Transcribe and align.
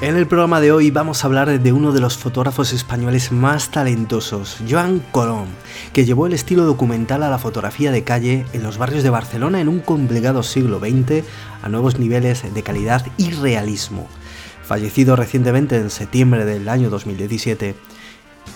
En 0.00 0.16
el 0.16 0.28
programa 0.28 0.60
de 0.60 0.70
hoy 0.70 0.92
vamos 0.92 1.24
a 1.24 1.26
hablar 1.26 1.58
de 1.58 1.72
uno 1.72 1.90
de 1.90 1.98
los 2.00 2.16
fotógrafos 2.16 2.72
españoles 2.72 3.32
más 3.32 3.72
talentosos, 3.72 4.58
Joan 4.70 5.00
Colom, 5.10 5.48
que 5.92 6.04
llevó 6.04 6.28
el 6.28 6.34
estilo 6.34 6.62
documental 6.66 7.24
a 7.24 7.28
la 7.28 7.38
fotografía 7.38 7.90
de 7.90 8.04
calle 8.04 8.46
en 8.52 8.62
los 8.62 8.78
barrios 8.78 9.02
de 9.02 9.10
Barcelona 9.10 9.60
en 9.60 9.68
un 9.68 9.80
complicado 9.80 10.44
siglo 10.44 10.78
XX 10.78 11.24
a 11.62 11.68
nuevos 11.68 11.98
niveles 11.98 12.44
de 12.54 12.62
calidad 12.62 13.04
y 13.16 13.32
realismo. 13.32 14.06
Fallecido 14.62 15.16
recientemente 15.16 15.74
en 15.74 15.90
septiembre 15.90 16.44
del 16.44 16.68
año 16.68 16.90
2017, 16.90 17.74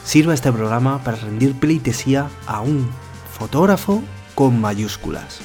sirva 0.05 0.35
este 0.35 0.53
programa 0.53 1.03
para 1.03 1.17
rendir 1.17 1.59
pleitesía 1.59 2.29
a 2.47 2.61
un 2.61 2.89
fotógrafo 3.37 4.01
con 4.37 4.61
mayúsculas. 4.61 5.41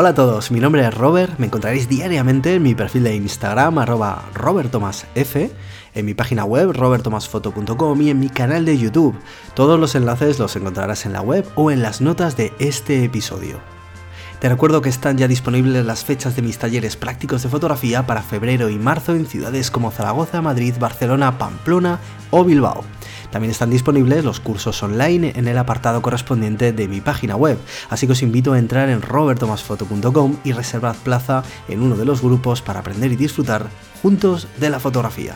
Hola 0.00 0.10
a 0.10 0.14
todos, 0.14 0.52
mi 0.52 0.60
nombre 0.60 0.86
es 0.86 0.94
Robert, 0.94 1.40
me 1.40 1.46
encontraréis 1.46 1.88
diariamente 1.88 2.54
en 2.54 2.62
mi 2.62 2.72
perfil 2.72 3.02
de 3.02 3.16
Instagram 3.16 3.78
arroba 3.78 4.22
en 5.92 6.06
mi 6.06 6.14
página 6.14 6.44
web 6.44 6.70
robertomasfoto.com 6.70 8.02
y 8.02 8.10
en 8.10 8.20
mi 8.20 8.28
canal 8.28 8.64
de 8.64 8.78
YouTube. 8.78 9.18
Todos 9.54 9.80
los 9.80 9.96
enlaces 9.96 10.38
los 10.38 10.54
encontrarás 10.54 11.04
en 11.04 11.14
la 11.14 11.20
web 11.20 11.44
o 11.56 11.72
en 11.72 11.82
las 11.82 12.00
notas 12.00 12.36
de 12.36 12.52
este 12.60 13.02
episodio. 13.02 13.58
Te 14.38 14.48
recuerdo 14.48 14.82
que 14.82 14.88
están 14.88 15.18
ya 15.18 15.26
disponibles 15.26 15.84
las 15.84 16.04
fechas 16.04 16.36
de 16.36 16.42
mis 16.42 16.58
talleres 16.58 16.96
prácticos 16.96 17.42
de 17.42 17.48
fotografía 17.48 18.06
para 18.06 18.22
febrero 18.22 18.68
y 18.68 18.78
marzo 18.78 19.16
en 19.16 19.26
ciudades 19.26 19.72
como 19.72 19.90
Zaragoza, 19.90 20.40
Madrid, 20.40 20.74
Barcelona, 20.78 21.38
Pamplona 21.38 21.98
o 22.30 22.44
Bilbao. 22.44 22.84
También 23.30 23.50
están 23.50 23.70
disponibles 23.70 24.24
los 24.24 24.40
cursos 24.40 24.82
online 24.82 25.32
en 25.36 25.48
el 25.48 25.58
apartado 25.58 26.02
correspondiente 26.02 26.72
de 26.72 26.88
mi 26.88 27.00
página 27.00 27.36
web, 27.36 27.58
así 27.90 28.06
que 28.06 28.12
os 28.12 28.22
invito 28.22 28.52
a 28.52 28.58
entrar 28.58 28.88
en 28.88 29.02
robertomasfoto.com 29.02 30.36
y 30.44 30.52
reservad 30.52 30.96
plaza 30.96 31.42
en 31.68 31.82
uno 31.82 31.96
de 31.96 32.04
los 32.04 32.22
grupos 32.22 32.62
para 32.62 32.80
aprender 32.80 33.12
y 33.12 33.16
disfrutar 33.16 33.68
juntos 34.02 34.48
de 34.58 34.70
la 34.70 34.80
fotografía. 34.80 35.34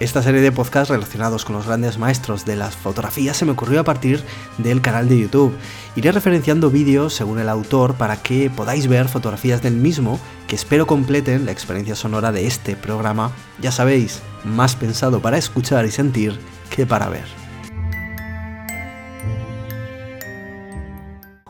Esta 0.00 0.22
serie 0.22 0.40
de 0.40 0.52
podcasts 0.52 0.90
relacionados 0.90 1.44
con 1.44 1.56
los 1.56 1.66
grandes 1.66 1.98
maestros 1.98 2.44
de 2.44 2.54
las 2.54 2.76
fotografías 2.76 3.36
se 3.36 3.44
me 3.44 3.50
ocurrió 3.50 3.80
a 3.80 3.84
partir 3.84 4.22
del 4.56 4.80
canal 4.80 5.08
de 5.08 5.18
YouTube. 5.18 5.56
Iré 5.96 6.12
referenciando 6.12 6.70
vídeos 6.70 7.14
según 7.14 7.40
el 7.40 7.48
autor 7.48 7.94
para 7.94 8.22
que 8.22 8.48
podáis 8.48 8.86
ver 8.86 9.08
fotografías 9.08 9.60
del 9.60 9.74
mismo 9.74 10.20
que 10.46 10.54
espero 10.54 10.86
completen 10.86 11.46
la 11.46 11.50
experiencia 11.50 11.96
sonora 11.96 12.30
de 12.30 12.46
este 12.46 12.76
programa, 12.76 13.32
ya 13.60 13.72
sabéis, 13.72 14.22
más 14.44 14.76
pensado 14.76 15.20
para 15.20 15.36
escuchar 15.36 15.84
y 15.84 15.90
sentir 15.90 16.38
que 16.70 16.86
para 16.86 17.08
ver. 17.08 17.24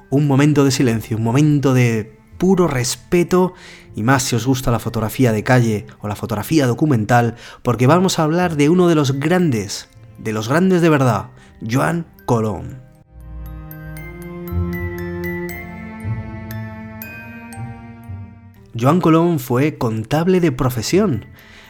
Un 0.09 0.27
momento 0.27 0.65
de 0.65 0.71
silencio, 0.71 1.19
un 1.19 1.23
momento 1.23 1.75
de 1.75 2.18
puro 2.39 2.69
respeto 2.69 3.55
y 3.95 4.03
más 4.03 4.23
si 4.23 4.37
os 4.37 4.47
gusta 4.47 4.71
la 4.71 4.79
fotografía 4.79 5.33
de 5.33 5.45
calle 5.45 5.87
o 6.01 6.09
la 6.09 6.17
fotografía 6.17 6.67
documental, 6.67 7.35
porque 7.63 7.87
vamos 7.87 8.19
a 8.19 8.23
hablar 8.23 8.57
de 8.57 8.69
uno 8.69 8.89
de 8.89 8.95
los 8.95 9.19
grandes, 9.19 9.89
de 10.19 10.33
los 10.33 10.49
grandes 10.49 10.81
de 10.81 10.89
verdad, 10.89 11.31
Joan 11.69 12.07
Colón. 12.25 12.81
Joan 18.81 19.01
Colón 19.01 19.41
fue 19.41 19.77
contable 19.77 20.41
de 20.41 20.53
profesión 20.53 21.27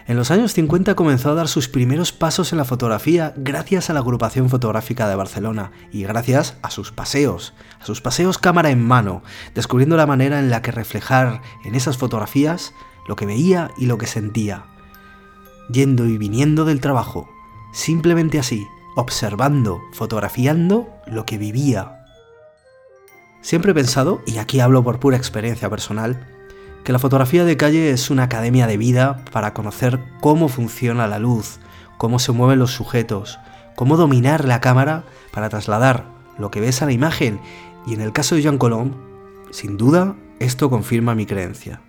en 0.09 0.17
los 0.17 0.31
años 0.31 0.55
50 0.55 0.95
comenzó 0.95 1.31
a 1.31 1.35
dar 1.35 1.49
sus 1.49 1.69
primeros 1.69 2.13
pasos 2.13 2.53
en 2.53 2.59
la 2.59 2.65
fotografía 2.65 3.35
gracias 3.37 3.91
a 3.91 3.93
la 3.93 4.01
agrupación 4.01 4.49
fotográfica 4.49 5.07
de 5.07 5.15
Barcelona 5.15 5.71
y 5.93 6.03
gracias 6.03 6.57
a 6.63 6.71
sus 6.71 6.93
paseos, 6.93 7.53
a 7.79 7.85
sus 7.85 8.01
paseos 8.01 8.39
cámara 8.39 8.71
en 8.71 8.83
mano, 8.83 9.23
descubriendo 9.55 9.99
la 9.99 10.07
manera 10.07 10.39
en 10.39 10.49
la 10.49 10.63
que 10.63 10.73
reflejar 10.73 11.43
en 11.63 11.75
esas 11.75 11.99
fotografías 11.99 12.73
lo 13.07 13.17
que 13.17 13.27
veía 13.27 13.71
y 13.77 13.85
lo 13.85 13.99
que 13.99 14.07
sentía. 14.07 14.65
Yendo 15.71 16.07
y 16.07 16.17
viniendo 16.17 16.65
del 16.65 16.81
trabajo, 16.81 17.29
simplemente 17.75 18.39
así, 18.39 18.67
observando, 18.97 19.83
fotografiando 19.93 20.89
lo 21.07 21.27
que 21.27 21.37
vivía. 21.37 22.07
Siempre 23.43 23.73
he 23.73 23.75
pensado, 23.75 24.23
y 24.27 24.39
aquí 24.39 24.61
hablo 24.61 24.83
por 24.83 25.01
pura 25.01 25.19
experiencia 25.19 25.69
personal, 25.69 26.38
que 26.89 26.93
la 26.95 26.99
fotografía 26.99 27.45
de 27.45 27.59
calle 27.59 27.91
es 27.91 28.09
una 28.09 28.23
academia 28.23 28.67
de 28.67 28.79
vida 28.79 29.23
para 29.31 29.53
conocer 29.53 30.01
cómo 30.23 30.49
funciona 30.49 31.07
la 31.07 31.19
luz, 31.19 31.61
cómo 31.99 32.19
se 32.19 32.33
mueven 32.33 32.59
los 32.59 32.73
sujetos, 32.73 33.39
cómo 33.77 33.99
dominar 33.99 34.47
la 34.47 34.63
cámara 34.63 35.05
para 35.31 35.51
trasladar 35.51 36.07
lo 36.39 36.51
que 36.51 36.63
ves 36.63 36.81
a 36.81 36.87
la 36.87 36.93
imagen 36.93 37.41
y 37.87 37.93
en 37.93 38.01
el 38.01 38.15
caso 38.15 38.37
de 38.37 38.41
Jean 38.41 38.57
Colomb, 38.57 38.95
sin 39.51 39.77
duda, 39.77 40.17
esto 40.39 40.71
confirma 40.71 41.15
mi 41.15 41.27
creencia. 41.27 41.83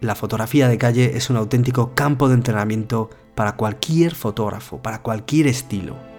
La 0.00 0.16
fotografía 0.16 0.66
de 0.66 0.76
calle 0.76 1.16
es 1.16 1.30
un 1.30 1.36
auténtico 1.36 1.94
campo 1.94 2.26
de 2.26 2.34
entrenamiento 2.34 3.10
para 3.36 3.54
cualquier 3.54 4.16
fotógrafo, 4.16 4.82
para 4.82 5.02
cualquier 5.02 5.46
estilo. 5.46 6.11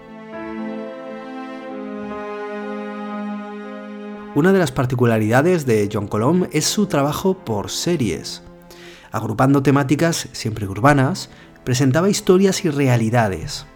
Una 4.36 4.52
de 4.52 4.58
las 4.58 4.72
particularidades 4.72 5.68
de 5.68 5.88
John 5.94 6.08
Colomb 6.08 6.48
es 6.52 6.66
su 6.66 6.88
trabajo 6.88 7.36
por 7.36 7.70
series. 7.70 8.42
Agrupando 9.12 9.62
temáticas 9.62 10.28
siempre 10.32 10.68
urbanas, 10.68 11.30
presentaba 11.64 12.10
historias 12.10 12.66
y 12.66 12.72
realidades. 12.72 13.68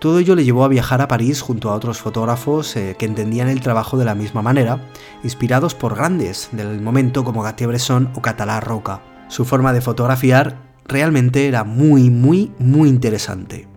Todo 0.00 0.18
ello 0.18 0.34
le 0.34 0.44
llevó 0.44 0.64
a 0.64 0.68
viajar 0.68 1.00
a 1.02 1.06
París 1.06 1.40
junto 1.40 1.70
a 1.70 1.74
otros 1.74 1.98
fotógrafos 1.98 2.74
eh, 2.74 2.96
que 2.98 3.06
entendían 3.06 3.46
el 3.46 3.60
trabajo 3.60 3.96
de 3.96 4.04
la 4.04 4.16
misma 4.16 4.42
manera, 4.42 4.90
inspirados 5.22 5.76
por 5.76 5.94
grandes 5.94 6.48
del 6.50 6.80
momento 6.80 7.22
como 7.22 7.44
Gattier-Bresson 7.44 8.10
o 8.16 8.22
Catalá 8.22 8.58
Roca. 8.58 9.02
Su 9.28 9.44
forma 9.44 9.72
de 9.72 9.82
fotografiar 9.82 10.58
realmente 10.84 11.46
era 11.46 11.62
muy, 11.62 12.10
muy, 12.10 12.50
muy 12.58 12.88
interesante. 12.88 13.71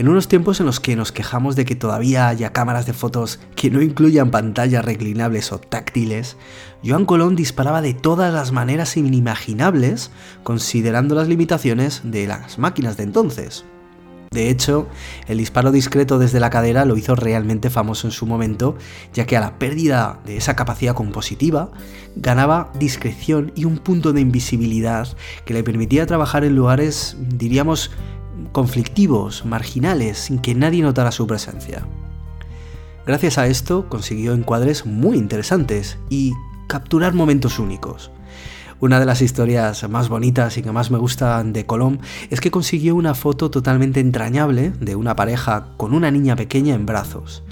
En 0.00 0.08
unos 0.08 0.28
tiempos 0.28 0.58
en 0.60 0.64
los 0.64 0.80
que 0.80 0.96
nos 0.96 1.12
quejamos 1.12 1.56
de 1.56 1.66
que 1.66 1.76
todavía 1.76 2.28
haya 2.28 2.54
cámaras 2.54 2.86
de 2.86 2.94
fotos 2.94 3.38
que 3.54 3.70
no 3.70 3.82
incluyan 3.82 4.30
pantallas 4.30 4.82
reclinables 4.82 5.52
o 5.52 5.58
táctiles, 5.58 6.38
Joan 6.82 7.04
Colón 7.04 7.36
disparaba 7.36 7.82
de 7.82 7.92
todas 7.92 8.32
las 8.32 8.50
maneras 8.50 8.96
inimaginables, 8.96 10.10
considerando 10.42 11.14
las 11.14 11.28
limitaciones 11.28 12.00
de 12.02 12.26
las 12.26 12.58
máquinas 12.58 12.96
de 12.96 13.02
entonces. 13.02 13.66
De 14.30 14.48
hecho, 14.48 14.88
el 15.26 15.36
disparo 15.36 15.70
discreto 15.70 16.18
desde 16.18 16.40
la 16.40 16.48
cadera 16.48 16.86
lo 16.86 16.96
hizo 16.96 17.14
realmente 17.14 17.68
famoso 17.68 18.06
en 18.06 18.12
su 18.12 18.24
momento, 18.24 18.78
ya 19.12 19.26
que 19.26 19.36
a 19.36 19.40
la 19.40 19.58
pérdida 19.58 20.20
de 20.24 20.38
esa 20.38 20.56
capacidad 20.56 20.94
compositiva 20.94 21.72
ganaba 22.16 22.72
discreción 22.78 23.52
y 23.54 23.66
un 23.66 23.76
punto 23.76 24.14
de 24.14 24.22
invisibilidad 24.22 25.08
que 25.44 25.52
le 25.52 25.62
permitía 25.62 26.06
trabajar 26.06 26.44
en 26.44 26.56
lugares, 26.56 27.18
diríamos, 27.18 27.90
conflictivos, 28.52 29.44
marginales, 29.44 30.18
sin 30.18 30.38
que 30.38 30.54
nadie 30.54 30.82
notara 30.82 31.12
su 31.12 31.26
presencia. 31.26 31.86
Gracias 33.06 33.38
a 33.38 33.46
esto 33.46 33.88
consiguió 33.88 34.34
encuadres 34.34 34.86
muy 34.86 35.16
interesantes 35.16 35.98
y 36.10 36.32
capturar 36.68 37.14
momentos 37.14 37.58
únicos. 37.58 38.10
Una 38.78 39.00
de 39.00 39.06
las 39.06 39.20
historias 39.20 39.86
más 39.90 40.08
bonitas 40.08 40.56
y 40.56 40.62
que 40.62 40.72
más 40.72 40.90
me 40.90 40.98
gustan 40.98 41.52
de 41.52 41.66
Colón 41.66 42.00
es 42.30 42.40
que 42.40 42.50
consiguió 42.50 42.94
una 42.94 43.14
foto 43.14 43.50
totalmente 43.50 44.00
entrañable 44.00 44.70
de 44.80 44.96
una 44.96 45.16
pareja 45.16 45.68
con 45.76 45.92
una 45.92 46.10
niña 46.10 46.36
pequeña 46.36 46.74
en 46.74 46.86
brazos. 46.86 47.42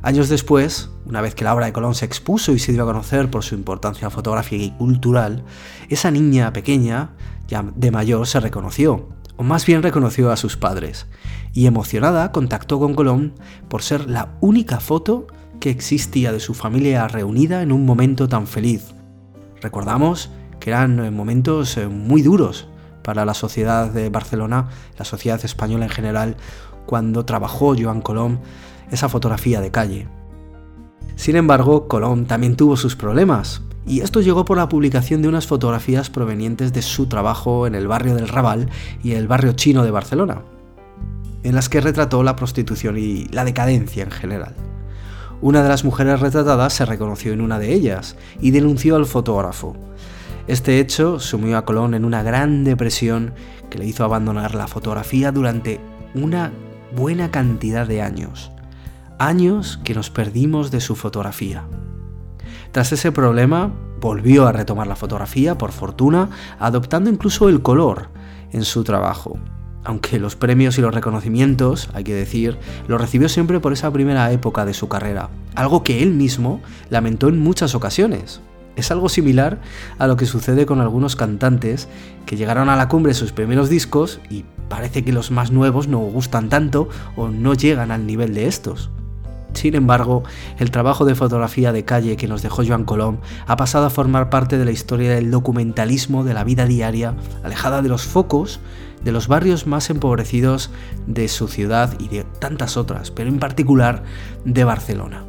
Años 0.00 0.28
después, 0.28 0.90
una 1.06 1.20
vez 1.20 1.34
que 1.34 1.44
la 1.44 1.54
obra 1.54 1.66
de 1.66 1.72
Colón 1.72 1.94
se 1.94 2.04
expuso 2.04 2.52
y 2.52 2.58
se 2.58 2.72
dio 2.72 2.82
a 2.82 2.86
conocer 2.86 3.30
por 3.30 3.42
su 3.42 3.54
importancia 3.54 4.10
fotográfica 4.10 4.62
y 4.62 4.70
cultural, 4.70 5.44
esa 5.88 6.10
niña 6.10 6.52
pequeña, 6.52 7.10
ya 7.48 7.64
de 7.74 7.90
mayor, 7.90 8.26
se 8.26 8.38
reconoció 8.40 9.08
o 9.36 9.42
más 9.42 9.66
bien 9.66 9.82
reconoció 9.82 10.30
a 10.30 10.36
sus 10.36 10.56
padres, 10.56 11.06
y 11.52 11.66
emocionada 11.66 12.32
contactó 12.32 12.78
con 12.78 12.94
Colón 12.94 13.34
por 13.68 13.82
ser 13.82 14.08
la 14.08 14.36
única 14.40 14.80
foto 14.80 15.26
que 15.60 15.70
existía 15.70 16.32
de 16.32 16.40
su 16.40 16.54
familia 16.54 17.08
reunida 17.08 17.62
en 17.62 17.72
un 17.72 17.86
momento 17.86 18.28
tan 18.28 18.46
feliz. 18.46 18.94
Recordamos 19.60 20.30
que 20.60 20.70
eran 20.70 21.04
eh, 21.04 21.10
momentos 21.10 21.76
eh, 21.76 21.86
muy 21.86 22.22
duros 22.22 22.68
para 23.02 23.24
la 23.24 23.34
sociedad 23.34 23.90
de 23.90 24.08
Barcelona, 24.08 24.68
la 24.98 25.04
sociedad 25.04 25.44
española 25.44 25.84
en 25.84 25.90
general, 25.90 26.36
cuando 26.86 27.24
trabajó 27.24 27.74
Joan 27.78 28.00
Colón 28.00 28.40
esa 28.90 29.08
fotografía 29.08 29.60
de 29.60 29.70
calle. 29.70 30.08
Sin 31.16 31.36
embargo, 31.36 31.88
Colón 31.88 32.26
también 32.26 32.56
tuvo 32.56 32.76
sus 32.76 32.96
problemas, 32.96 33.62
y 33.86 34.00
esto 34.00 34.20
llegó 34.20 34.44
por 34.44 34.56
la 34.56 34.68
publicación 34.68 35.22
de 35.22 35.28
unas 35.28 35.46
fotografías 35.46 36.10
provenientes 36.10 36.72
de 36.72 36.82
su 36.82 37.06
trabajo 37.06 37.66
en 37.66 37.74
el 37.74 37.86
barrio 37.86 38.14
del 38.14 38.28
Raval 38.28 38.70
y 39.02 39.12
el 39.12 39.28
barrio 39.28 39.52
chino 39.52 39.84
de 39.84 39.90
Barcelona, 39.90 40.42
en 41.42 41.54
las 41.54 41.68
que 41.68 41.80
retrató 41.80 42.22
la 42.22 42.36
prostitución 42.36 42.96
y 42.98 43.26
la 43.26 43.44
decadencia 43.44 44.02
en 44.02 44.10
general. 44.10 44.54
Una 45.42 45.62
de 45.62 45.68
las 45.68 45.84
mujeres 45.84 46.20
retratadas 46.20 46.72
se 46.72 46.86
reconoció 46.86 47.32
en 47.32 47.42
una 47.42 47.58
de 47.58 47.74
ellas 47.74 48.16
y 48.40 48.50
denunció 48.50 48.96
al 48.96 49.04
fotógrafo. 49.04 49.76
Este 50.46 50.80
hecho 50.80 51.20
sumió 51.20 51.58
a 51.58 51.64
Colón 51.64 51.94
en 51.94 52.04
una 52.04 52.22
gran 52.22 52.64
depresión 52.64 53.34
que 53.68 53.78
le 53.78 53.86
hizo 53.86 54.04
abandonar 54.04 54.54
la 54.54 54.66
fotografía 54.66 55.32
durante 55.32 55.80
una 56.14 56.52
buena 56.96 57.30
cantidad 57.30 57.86
de 57.86 58.00
años. 58.00 58.53
Años 59.24 59.80
que 59.84 59.94
nos 59.94 60.10
perdimos 60.10 60.70
de 60.70 60.82
su 60.82 60.96
fotografía. 60.96 61.64
Tras 62.72 62.92
ese 62.92 63.10
problema, 63.10 63.72
volvió 63.98 64.46
a 64.46 64.52
retomar 64.52 64.86
la 64.86 64.96
fotografía, 64.96 65.56
por 65.56 65.72
fortuna, 65.72 66.28
adoptando 66.58 67.08
incluso 67.08 67.48
el 67.48 67.62
color 67.62 68.10
en 68.52 68.64
su 68.64 68.84
trabajo. 68.84 69.38
Aunque 69.82 70.18
los 70.18 70.36
premios 70.36 70.76
y 70.76 70.82
los 70.82 70.94
reconocimientos, 70.94 71.88
hay 71.94 72.04
que 72.04 72.12
decir, 72.12 72.58
los 72.86 73.00
recibió 73.00 73.30
siempre 73.30 73.60
por 73.60 73.72
esa 73.72 73.90
primera 73.90 74.30
época 74.30 74.66
de 74.66 74.74
su 74.74 74.88
carrera, 74.88 75.30
algo 75.54 75.84
que 75.84 76.02
él 76.02 76.10
mismo 76.10 76.60
lamentó 76.90 77.30
en 77.30 77.40
muchas 77.40 77.74
ocasiones. 77.74 78.42
Es 78.76 78.90
algo 78.90 79.08
similar 79.08 79.62
a 79.96 80.06
lo 80.06 80.18
que 80.18 80.26
sucede 80.26 80.66
con 80.66 80.82
algunos 80.82 81.16
cantantes 81.16 81.88
que 82.26 82.36
llegaron 82.36 82.68
a 82.68 82.76
la 82.76 82.88
cumbre 82.88 83.12
de 83.12 83.18
sus 83.18 83.32
primeros 83.32 83.70
discos 83.70 84.20
y 84.28 84.44
parece 84.68 85.02
que 85.02 85.14
los 85.14 85.30
más 85.30 85.50
nuevos 85.50 85.88
no 85.88 86.00
gustan 86.00 86.50
tanto 86.50 86.90
o 87.16 87.28
no 87.28 87.54
llegan 87.54 87.90
al 87.90 88.06
nivel 88.06 88.34
de 88.34 88.48
estos. 88.48 88.90
Sin 89.54 89.74
embargo, 89.74 90.24
el 90.58 90.70
trabajo 90.70 91.04
de 91.04 91.14
fotografía 91.14 91.72
de 91.72 91.84
calle 91.84 92.16
que 92.16 92.28
nos 92.28 92.42
dejó 92.42 92.62
Joan 92.66 92.84
Colom 92.84 93.18
ha 93.46 93.56
pasado 93.56 93.86
a 93.86 93.90
formar 93.90 94.28
parte 94.28 94.58
de 94.58 94.64
la 94.64 94.72
historia 94.72 95.14
del 95.14 95.30
documentalismo 95.30 96.24
de 96.24 96.34
la 96.34 96.44
vida 96.44 96.66
diaria, 96.66 97.14
alejada 97.42 97.80
de 97.80 97.88
los 97.88 98.02
focos 98.02 98.60
de 99.04 99.12
los 99.12 99.28
barrios 99.28 99.66
más 99.66 99.90
empobrecidos 99.90 100.70
de 101.06 101.28
su 101.28 101.46
ciudad 101.46 101.94
y 102.00 102.08
de 102.08 102.24
tantas 102.24 102.76
otras, 102.76 103.10
pero 103.10 103.28
en 103.28 103.38
particular 103.38 104.02
de 104.44 104.64
Barcelona. 104.64 105.24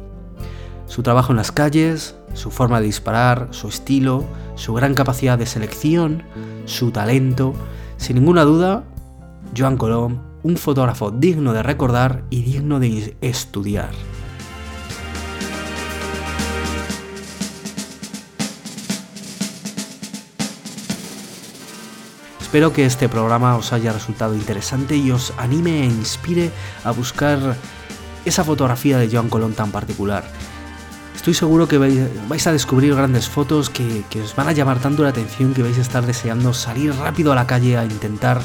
Su 0.86 1.02
trabajo 1.02 1.32
en 1.32 1.36
las 1.36 1.52
calles, 1.52 2.16
su 2.32 2.50
forma 2.50 2.80
de 2.80 2.86
disparar, 2.86 3.48
su 3.50 3.68
estilo, 3.68 4.24
su 4.54 4.72
gran 4.72 4.94
capacidad 4.94 5.38
de 5.38 5.46
selección, 5.46 6.22
su 6.64 6.90
talento, 6.90 7.54
sin 7.96 8.16
ninguna 8.16 8.44
duda, 8.44 8.84
Joan 9.56 9.76
Colom, 9.76 10.18
un 10.42 10.56
fotógrafo 10.56 11.10
digno 11.10 11.52
de 11.52 11.62
recordar 11.62 12.24
y 12.30 12.42
digno 12.42 12.80
de 12.80 13.16
estudiar. 13.20 13.90
Espero 22.56 22.72
que 22.72 22.86
este 22.86 23.10
programa 23.10 23.54
os 23.54 23.74
haya 23.74 23.92
resultado 23.92 24.34
interesante 24.34 24.96
y 24.96 25.10
os 25.10 25.34
anime 25.36 25.82
e 25.82 25.92
inspire 25.92 26.48
a 26.84 26.90
buscar 26.90 27.54
esa 28.24 28.44
fotografía 28.44 28.96
de 28.96 29.10
Joan 29.12 29.28
Colón 29.28 29.52
tan 29.52 29.70
particular. 29.70 30.24
Estoy 31.14 31.34
seguro 31.34 31.68
que 31.68 31.76
vais 31.76 32.46
a 32.46 32.52
descubrir 32.52 32.94
grandes 32.94 33.28
fotos 33.28 33.68
que, 33.68 34.04
que 34.08 34.22
os 34.22 34.34
van 34.34 34.48
a 34.48 34.56
llamar 34.56 34.80
tanto 34.80 35.02
la 35.02 35.10
atención 35.10 35.52
que 35.52 35.60
vais 35.60 35.76
a 35.76 35.84
estar 35.84 36.06
deseando 36.06 36.54
salir 36.54 36.96
rápido 36.96 37.30
a 37.30 37.34
la 37.34 37.46
calle 37.46 37.76
a 37.76 37.84
intentar 37.84 38.40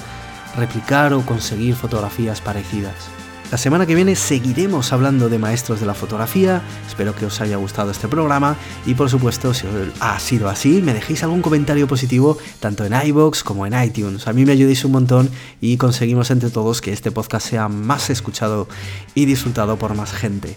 replicar 0.58 1.14
o 1.14 1.24
conseguir 1.24 1.76
fotografías 1.76 2.42
parecidas. 2.42 3.21
La 3.52 3.58
semana 3.58 3.86
que 3.86 3.96
viene 3.96 4.16
seguiremos 4.16 4.94
hablando 4.94 5.28
de 5.28 5.38
maestros 5.38 5.82
de 5.82 5.86
la 5.86 5.94
fotografía, 5.94 6.62
espero 6.88 7.14
que 7.14 7.26
os 7.26 7.42
haya 7.42 7.58
gustado 7.58 7.92
este 7.92 8.08
programa 8.08 8.56
y 8.86 8.94
por 8.94 9.10
supuesto 9.10 9.54
si 9.54 9.68
ha 10.00 10.18
sido 10.22 10.48
así 10.48 10.82
me 10.82 10.94
dejéis 10.94 11.24
algún 11.24 11.42
comentario 11.42 11.86
positivo 11.86 12.38
tanto 12.62 12.86
en 12.86 12.94
iBox 12.94 13.44
como 13.44 13.66
en 13.66 13.74
iTunes, 13.84 14.26
a 14.30 14.32
mí 14.32 14.46
me 14.46 14.54
ayudéis 14.54 14.86
un 14.86 14.94
montón 14.94 15.30
y 15.60 15.76
conseguimos 15.76 16.32
entre 16.32 16.50
todos 16.50 16.80
que 16.80 16.94
este 16.94 17.12
podcast 17.12 17.46
sea 17.46 17.68
más 17.68 18.10
escuchado 18.10 18.70
y 19.16 19.26
disfrutado 19.26 19.76
por 19.76 19.96
más 19.96 20.14
gente. 20.14 20.56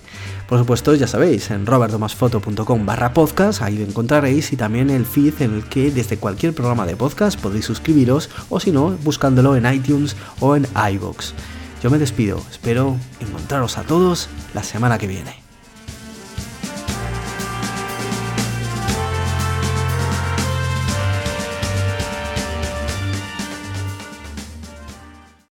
Por 0.49 0.61
supuesto 0.61 0.95
ya 0.95 1.09
sabéis, 1.09 1.51
en 1.51 1.67
robertomasfoto.com 1.67 2.87
barra 2.87 3.13
podcast, 3.13 3.61
ahí 3.63 3.77
lo 3.77 3.85
encontraréis 3.85 4.53
y 4.53 4.57
también 4.57 4.91
el 4.91 5.05
feed 5.05 5.43
en 5.43 5.55
el 5.55 5.65
que 5.65 5.91
desde 5.91 6.17
cualquier 6.17 6.55
programa 6.55 6.87
de 6.87 6.95
podcast 6.95 7.41
podéis 7.41 7.65
suscribiros 7.65 8.31
o 8.51 8.61
si 8.61 8.71
no, 8.71 8.97
buscándolo 9.03 9.57
en 9.57 9.67
iTunes 9.75 10.15
o 10.39 10.55
en 10.55 10.69
iBox. 10.93 11.35
Yo 11.85 11.91
me 11.91 11.99
despido, 11.99 12.41
espero 12.51 12.97
encontraros 13.21 13.77
a 13.77 13.83
todos 13.83 14.31
la 14.55 14.63
semana 14.63 14.97
que 14.97 15.07
viene. 15.07 15.44